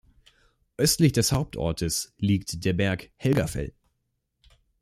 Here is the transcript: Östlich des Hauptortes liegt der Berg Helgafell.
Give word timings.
Östlich 0.77 1.11
des 1.13 1.31
Hauptortes 1.31 2.15
liegt 2.17 2.65
der 2.65 2.73
Berg 2.73 3.11
Helgafell. 3.17 3.75